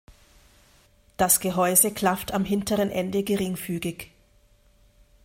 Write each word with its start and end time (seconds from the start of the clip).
Das 1.17 1.39
Gehäuse 1.41 1.93
klafft 1.93 2.31
am 2.33 2.43
hinteren 2.43 2.89
Ende 2.89 3.21
geringfügig. 3.21 4.09